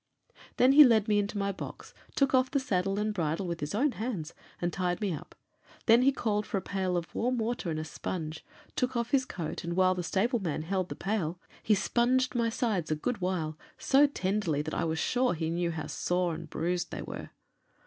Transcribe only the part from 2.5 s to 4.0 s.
saddle and bridle with his own